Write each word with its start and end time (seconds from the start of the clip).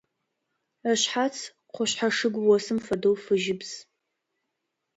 Ышъхьац 0.91 1.37
къушъхьэ 1.73 2.09
шыгу 2.17 2.51
осым 2.55 2.79
фэдэу 2.85 3.15
фыжьыбз. 3.23 3.71